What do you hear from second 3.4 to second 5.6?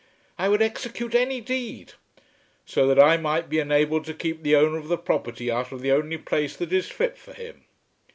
be enabled to keep the owner of the property